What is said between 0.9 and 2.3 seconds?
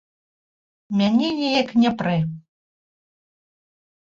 Мяне неяк не прэ.